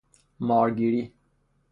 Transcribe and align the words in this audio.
مار 0.39 0.71
گیری 0.71 1.13